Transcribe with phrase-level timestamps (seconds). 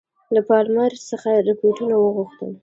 [0.35, 2.51] له پالمر څخه رپوټونه وغوښتل.